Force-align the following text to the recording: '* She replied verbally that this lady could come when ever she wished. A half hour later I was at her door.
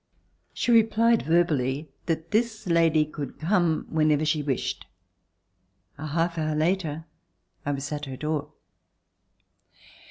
'* 0.31 0.41
She 0.55 0.71
replied 0.71 1.21
verbally 1.21 1.91
that 2.07 2.31
this 2.31 2.65
lady 2.65 3.05
could 3.05 3.37
come 3.37 3.85
when 3.87 4.09
ever 4.09 4.25
she 4.25 4.41
wished. 4.41 4.87
A 5.99 6.07
half 6.07 6.39
hour 6.39 6.55
later 6.55 7.05
I 7.67 7.71
was 7.73 7.91
at 7.91 8.05
her 8.05 8.17
door. 8.17 8.51